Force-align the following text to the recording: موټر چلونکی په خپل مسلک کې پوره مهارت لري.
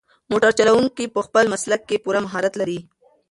موټر 0.29 0.51
چلونکی 0.59 1.05
په 1.15 1.19
خپل 1.25 1.45
مسلک 1.53 1.81
کې 1.89 2.01
پوره 2.03 2.19
مهارت 2.25 2.53
لري. 2.61 2.79